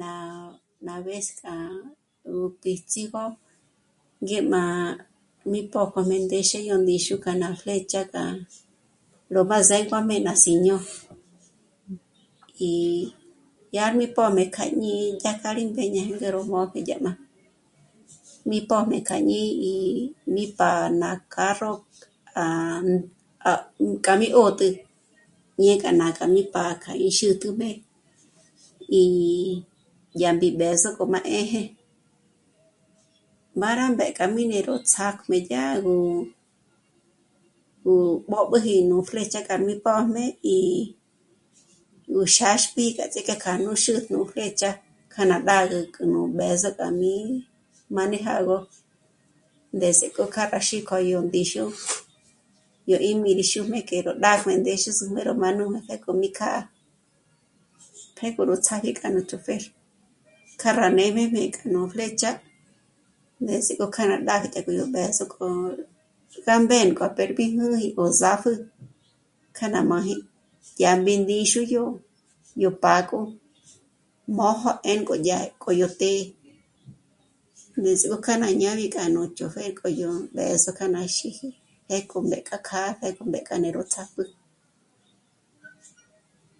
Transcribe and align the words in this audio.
Má, 0.00 0.14
ná 0.86 0.94
vez 1.06 1.26
k'a 1.38 1.56
nú 2.28 2.40
píts'ígö 2.60 3.24
ngé 4.24 4.38
má 4.52 4.64
mí 5.50 5.60
pö́jü 5.72 6.02
nú 6.08 6.14
ndéxi 6.24 6.58
yó 6.68 6.76
ndíxu 6.82 7.14
k'a 7.24 7.32
ná 7.42 7.48
flécha 7.60 8.00
k'a 8.12 8.24
ró 9.34 9.42
ná 9.42 9.46
b'ázéngojmé 9.50 10.16
ná 10.26 10.32
Siño 10.42 10.76
í 12.70 12.70
yá 13.76 13.84
mí 13.98 14.06
pö̌m'e 14.16 14.44
kja 14.54 14.64
jñí'i 14.70 15.04
dyájkja 15.22 15.50
gí 15.56 15.64
mbéñe 15.70 16.00
ró 16.08 16.14
ndé'e 16.16 16.30
ró 16.34 16.40
móji 16.50 16.80
dyá 16.86 16.96
má'a. 17.04 17.22
Mí 18.48 18.58
pö̌jmé 18.68 18.98
kja 19.08 19.16
jñí'i 19.20 19.74
ní 20.34 20.42
í 20.44 20.52
pa 20.58 20.68
ná 21.00 21.10
carro 21.34 21.72
k'a 24.04 24.14
ní 24.20 24.28
'ö́tü 24.36 24.68
ñé 25.62 25.74
k'a 25.82 25.90
ná 26.00 26.06
k'a 26.16 26.26
mí 26.34 26.42
pá'a 26.54 26.74
k'a 26.82 26.92
rí 27.00 27.08
xǚtjüjmé 27.18 27.70
í 29.02 29.04
dyámbi 30.18 30.48
b'ë̌zo 30.58 30.88
k'o 30.96 31.04
má 31.12 31.20
'ë́jë. 31.24 31.64
Má 33.60 33.68
rá 33.78 33.86
mbék'a 33.92 34.24
mí 34.34 34.42
né'e 34.50 34.66
ró 34.68 34.74
ts'ájmé 34.90 35.38
yá 35.50 35.64
gú, 35.84 35.96
nú 37.84 37.94
mbób'üji 38.28 38.76
nú 38.90 38.96
flécha 39.08 39.40
k'a 39.48 39.56
mí 39.66 39.74
pójmé 39.84 40.24
í 40.56 40.58
nú 42.12 42.20
xâxti 42.36 42.84
k'a 42.96 43.04
ts'íjk'e 43.12 43.34
k'a 43.42 43.52
nú 43.64 43.70
xúju 43.82 44.00
nú 44.12 44.18
flécha 44.30 44.70
k'a 45.12 45.22
ná 45.30 45.36
mbâgü 45.42 45.80
kja 45.94 46.04
nú 46.12 46.20
b'ë̌zo 46.38 46.70
k'a 46.78 46.88
mí 47.00 47.12
manejágö, 47.96 48.58
ndés'e 49.76 50.06
k'o 50.14 50.24
kâraxi 50.34 50.76
k'o 50.88 50.96
yó 51.10 51.18
ndíxu, 51.28 51.64
yó 52.90 52.96
í 53.08 53.10
mí 53.22 53.30
rí 53.38 53.44
xú'm'e 53.52 53.78
k'e 53.88 53.96
ro 54.06 54.12
ndájm'ü 54.14 54.52
ndéxüzü 54.60 55.04
mán'u 55.42 55.64
pjék'o 55.86 56.10
mí 56.20 56.28
kjâ'a, 56.38 56.60
pjék'o 58.16 58.42
nú 58.48 58.54
ts'áji 58.64 58.90
k'a 59.00 59.08
nú 59.14 59.20
chofer 59.30 59.62
k'a 60.60 60.70
rá 60.78 60.86
mêm'ejmé 60.96 61.42
k'a 61.54 61.66
nú 61.72 61.80
flecha 61.92 62.32
ndés'ek'o 63.42 63.86
k'a 63.94 64.02
rá 64.10 64.16
ndájne 64.22 64.48
dyá 64.52 64.60
k'o 64.64 64.72
nú 64.78 64.84
b'ë̌zo 64.94 65.24
k'a 65.32 65.44
nú... 65.44 65.58
gá 66.46 66.54
mbérk'o 66.64 67.04
mbérp'i 67.12 67.44
núgi 67.56 67.88
gó 67.96 68.04
ts'ápjü 68.20 68.52
k'a 69.56 69.66
nà 69.72 69.80
máji 69.90 70.16
yá 70.82 70.90
mbí 71.00 71.12
ndíxu 71.22 71.60
yó, 71.74 71.84
yó 72.62 72.70
pǎk'o, 72.82 73.18
môjo 74.36 74.70
'ë́nk'o 74.90 75.14
dyá 75.24 75.38
k'o 75.62 75.70
yó 75.80 75.88
të́'ë, 76.00 76.24
ndizik'o 77.78 78.16
yá 78.26 78.34
nà 78.42 78.48
ñabi 78.60 78.86
k'a 78.94 79.08
nú 79.14 79.20
chofer 79.36 79.70
k'o 79.78 79.88
yó 80.00 80.10
b'ë̌zo 80.34 80.70
k'a 80.78 80.86
ná 80.94 81.00
xíji, 81.16 81.48
pjék'o 81.86 82.16
mbék'a 82.26 82.56
kjâ'a, 82.68 82.98
pjék'o 83.00 83.22
mbék'a 83.28 83.54
rá 83.54 83.60
né'e 83.62 83.74
ró 83.76 83.82
ts'ápjü. 83.92 84.24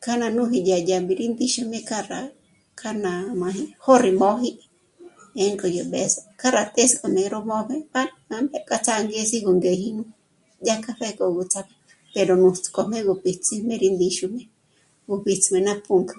K'a 0.02 0.14
rá 0.20 0.28
núji 0.36 0.58
yá 0.68 0.76
dyámbi 0.86 1.12
yó 1.20 1.26
ndíxu 1.32 1.62
mé 1.72 1.80
k'a 1.88 2.00
rá, 2.10 2.20
k'a 2.80 2.90
ná 3.04 3.12
máji 3.40 3.64
jö̌'ö 3.84 4.00
rí 4.04 4.10
móji 4.22 4.50
'ë́nk'o 5.36 5.68
yó 5.76 5.82
b'ë̌zo 5.92 6.20
k'a 6.40 6.48
rá 6.56 6.62
tésk'ojmé 6.74 7.22
ró 7.32 7.38
móju 7.50 7.76
pá'a 7.92 8.36
ngék'a 8.40 8.76
ts'ángi 8.84 9.16
angezi 9.16 9.38
gú 9.44 9.52
ngéji, 9.58 9.88
dyájkja 10.64 10.92
pjék'o 11.00 11.24
gú 11.36 11.42
ts'ápjü 11.52 11.74
pero 12.14 12.34
nuts'k'ojmé 12.42 12.98
gú 13.06 13.14
píts'i 13.24 13.54
mé'e 13.68 13.78
rí 13.82 13.88
mí'xujmé, 13.98 14.42
gú 15.08 15.14
píts'i 15.24 15.58
ná 15.66 15.72
pǔnk'ü 15.84 16.18